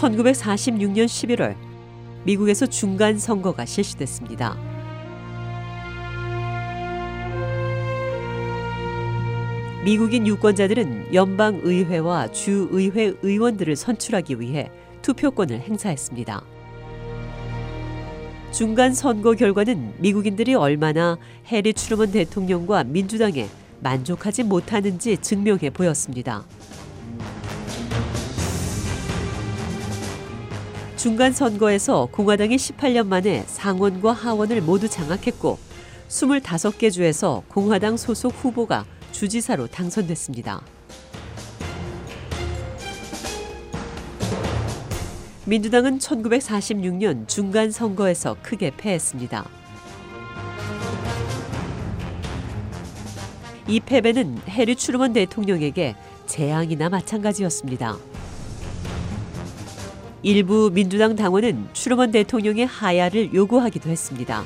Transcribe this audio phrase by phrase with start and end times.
[0.00, 1.54] (1946년 11월)
[2.24, 4.56] 미국에서 중간 선거가 실시됐습니다.
[9.84, 14.70] 미국인 유권자들은 연방 의회와 주 의회 의원들을 선출하기 위해
[15.02, 16.42] 투표권을 행사했습니다.
[18.52, 23.48] 중간 선거 결과는 미국인들이 얼마나 해리 트루먼 대통령과 민주당에
[23.80, 26.44] 만족하지 못하는지 증명해 보였습니다.
[31.00, 35.58] 중간 선거에서 공화당이 18년 만에 상원과 하원을 모두 장악했고
[36.10, 40.60] 25개 주에서 공화당 소속 후보가 주지사로 당선됐습니다.
[45.46, 49.48] 민주당은 1946년 중간 선거에서 크게 패했습니다.
[53.68, 55.94] 이 패배는 해리 추르먼 대통령에게
[56.26, 57.96] 재앙이나 마찬가지였습니다.
[60.22, 64.44] 일부 민주당 당원은 트루먼 대통령의 하야를 요구하기도 했습니다.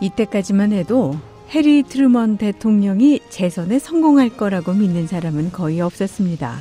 [0.00, 1.16] 이때까지만 해도
[1.50, 6.58] 해리 트루먼 대통령이 재선에 성공할 거라고 믿는 사람은 거의 없었습니다.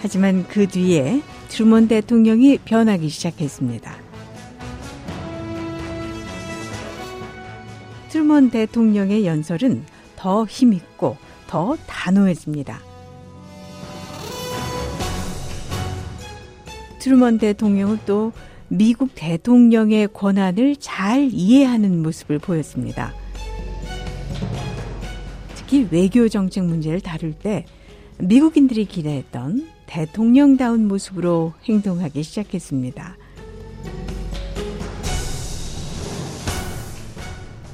[0.00, 3.96] 하지만 그 뒤에 트루먼 대통령이 변하기 시작했습니다.
[8.10, 9.84] 트루먼 대통령의 연설은
[10.18, 12.80] 더 힘있고 더 단호해집니다.
[16.98, 18.32] 트루먼 대통령은 또
[18.66, 23.14] 미국 대통령의 권한을 잘 이해하는 모습을 보였습니다.
[25.54, 27.64] 특히 외교 정책 문제를 다룰 때
[28.18, 33.16] 미국인들이 기대했던 대통령다운 모습으로 행동하기 시작했습니다.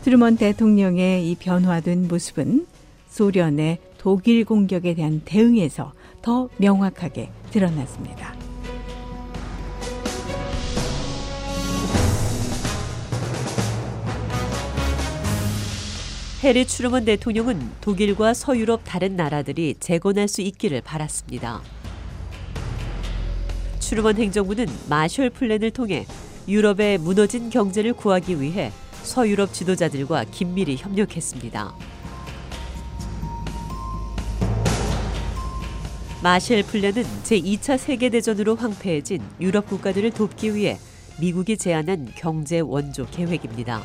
[0.04, 2.66] 트루먼 대통령의 이 변화된 모습은
[3.09, 8.34] 소련의 독일 공격에 대한 대응에서 더 명확하게 드러났습니다.
[16.42, 21.62] 해리 트루먼 대통령은 독일과 서유럽 다른 나라들이 재건할 수 있기를 바랐습니다.
[23.81, 26.04] 트루먼 행정부는 마셜 플랜을 통해
[26.47, 28.71] 유럽의 무너진 경제를 구하기 위해
[29.04, 31.75] 서유럽 지도자들과 긴밀히 협력했습니다.
[36.22, 40.78] 마셜 플랜은 제2차 세계대전으로 황폐해진 유럽 국가들을 돕기 위해
[41.20, 43.84] 미국이 제안한 경제 원조 계획입니다.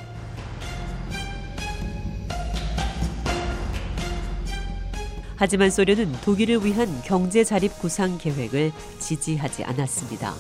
[5.36, 10.34] 하지만 소련은 독일을 위한 경제 자립 구상 계획을 지지하지 않았습니다.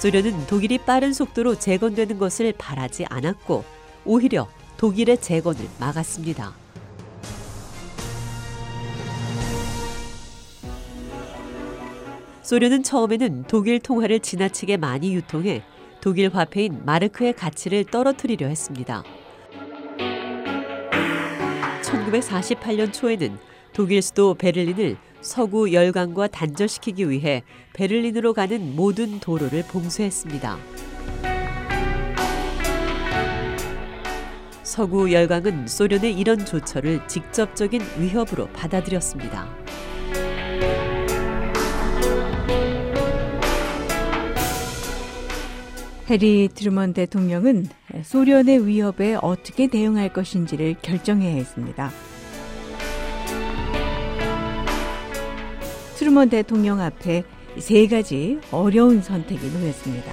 [0.00, 3.64] 소련은 독일이 빠른 속도로 재건되는 것을 바라지 않았고
[4.06, 6.54] 오히려 독일의 재건을 막았습니다.
[12.40, 15.62] 소련은 처음에는 독일 통화를 지나치게 많이 유통해
[16.00, 19.04] 독일 화폐인 마르크의 가치를 떨어뜨리려 했습니다.
[21.82, 23.38] 1948년 초에는
[23.74, 27.42] 독일 수도 베를린을 서구 열강과 단절시키기 위해
[27.74, 30.58] 베를린으로 가는 모든 도로를 봉쇄했습니다.
[34.62, 39.48] 서구 열강은 소련의 이런 조처를 직접적인 위협으로 받아들였습니다.
[46.08, 47.66] 해리 트루먼 대통령은
[48.02, 51.90] 소련의 위협에 어떻게 대응할 것인지를 결정해야 했습니다.
[56.10, 57.22] 트루먼 대통령 앞에
[57.58, 60.12] 세 가지 어려운 선택이 놓였습니다.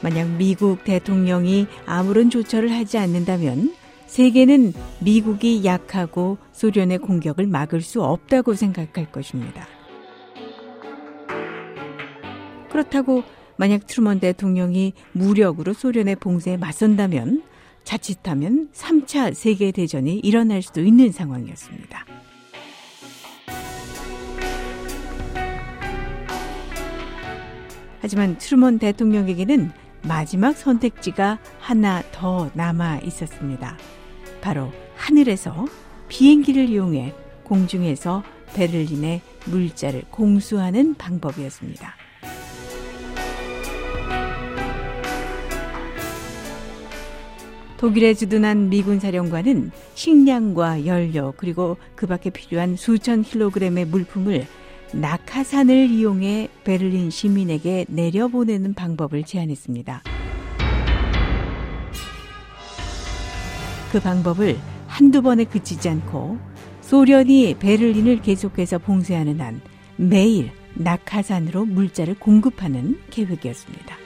[0.00, 3.74] 만약 미국 대통령이 아무런 조처를 하지 않는다면
[4.06, 9.66] 세계는 미국이 약하고 소련의 공격을 막을 수 없다고 생각할 것입니다.
[12.70, 13.24] 그렇다고
[13.58, 17.42] 만약 트루먼 대통령이 무력으로 소련의 봉쇄에 맞선다면
[17.86, 22.04] 자칫하면 3차 세계대전이 일어날 수도 있는 상황이었습니다.
[28.00, 29.70] 하지만 트루먼 대통령에게는
[30.02, 33.76] 마지막 선택지가 하나 더 남아 있었습니다.
[34.40, 35.66] 바로 하늘에서
[36.08, 38.22] 비행기를 이용해 공중에서
[38.54, 42.05] 베를린의 물자를 공수하는 방법이었습니다.
[47.86, 54.44] 독일에 주둔한 미군 사령관은 식량과 연료 그리고 그 밖에 필요한 수천 킬로그램의 물품을
[54.92, 60.02] 낙하산을 이용해 베를린 시민에게 내려보내는 방법을 제안했습니다.
[63.92, 66.38] 그 방법을 한두 번에 그치지 않고
[66.80, 69.60] 소련이 베를린을 계속해서 봉쇄하는 한
[69.94, 74.05] 매일 낙하산으로 물자를 공급하는 계획이었습니다.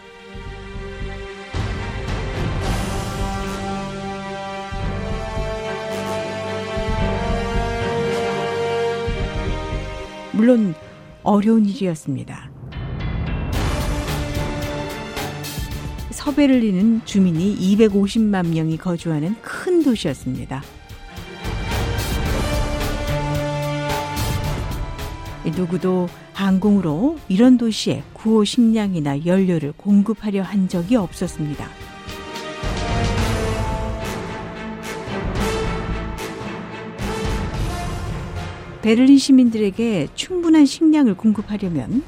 [10.40, 10.75] 물론
[11.22, 12.50] 어려운 일이었습니다.
[16.12, 20.62] 서베를린은 주민이 250만 명이 거주하는 큰 도시였습니다.
[25.44, 31.69] 누구도 항공으로 이런 도시에 구호 식량이나 연료를 공급하려 한 적이 없었습니다.
[38.82, 42.03] 베를린 시민들에게 충분한 식량을 공급하려면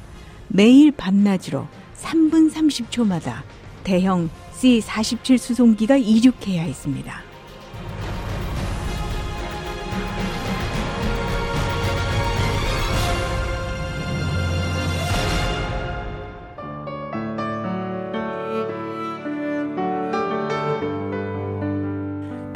[0.48, 1.66] 매일 밤낮으로
[1.96, 3.42] 3분 30초마다
[3.84, 7.31] 대형 C-47 수송기가 이륙해야 했습니다.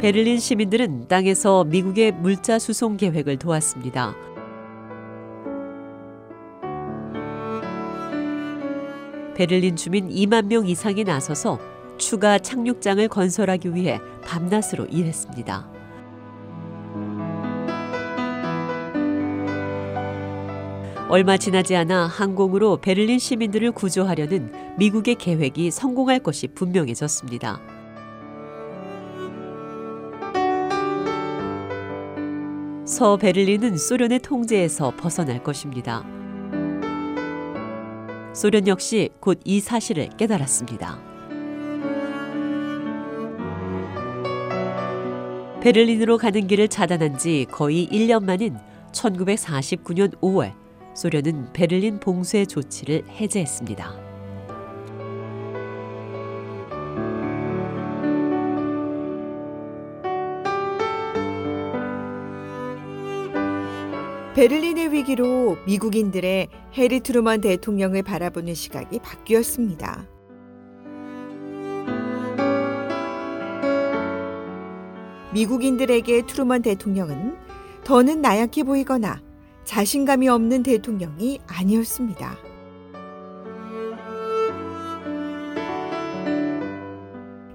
[0.07, 4.15] 베를린 시민들은 땅에서 미국의 물자 수송 계획을 도왔습니다.
[9.35, 11.59] 베를린 주민 2만 명 이상이 나서서
[11.97, 15.69] 추가 착륙장을 건설하기 위해 밤낮으로 일했습니다.
[21.09, 27.76] 얼마 지나지 않아 항공으로 베를린 시민들을 구조하려는 미국의 계획이 성공할 것이 분명해졌습니다.
[32.97, 36.03] 서베를린은 소련의 통제에서 벗어날 것입니다.
[38.33, 40.99] 소련 역시 곧 이 사실을 깨달았습니다.
[45.61, 48.57] 베를린으로 가는 길을 차단한 지 거의 1년 만인
[48.93, 50.53] 1949년 5월
[50.95, 54.06] 소련은 베를린 봉쇄 조치를 해제했습니다.
[64.37, 70.05] 베를린의 위기로 미국인들의 해리 트루먼 대통령을 바라보는 시각이 바뀌었습니다.
[75.33, 77.35] 미국인들에게 트루먼 대통령은
[77.83, 79.23] 더는 나약해 보이거나
[79.63, 82.37] 자신감이 없는 대통령이 아니었습니다.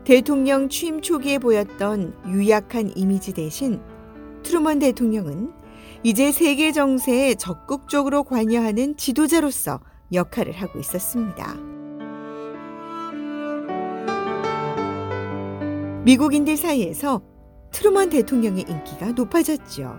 [0.02, 3.80] 대통령 취임 초기에 보였던 유약한 이미지 대신
[4.42, 5.62] 트루먼 대통령은
[6.04, 9.80] 이제 세계 정세에 적극적으로 관여하는 지도자로서
[10.12, 11.54] 역할을 하고 있었습니다.
[16.04, 17.23] 미국인들 사이에서
[17.71, 19.97] 트루먼 대통령의 인기가 높아졌죠.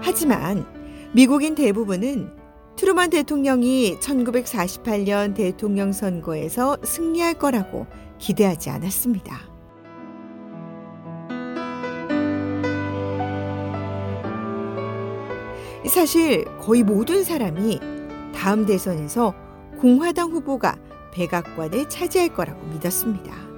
[0.00, 0.64] 하지만
[1.12, 2.30] 미국인 대부분은
[2.76, 7.88] 트루먼 대통령이 1948년 대통령 선거에서 승리할 거라고
[8.18, 9.47] 기대하지 않았습니다.
[15.88, 17.80] 사실 거의 모든 사람이
[18.34, 19.34] 다음 대선에서
[19.80, 20.76] 공화당 후보가
[21.12, 23.48] 백악관을 차지할 거라고 믿었습니다.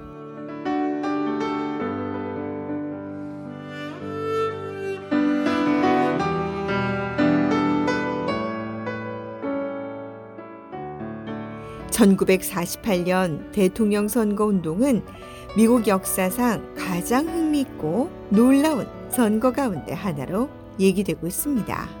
[11.91, 15.03] (1948년) 대통령 선거 운동은
[15.55, 22.00] 미국 역사상 가장 흥미있고 놀라운 선거 가운데 하나로 얘기되고 있습니다.